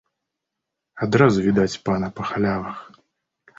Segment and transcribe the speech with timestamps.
[1.07, 2.83] Адразу відаць пана па халявах.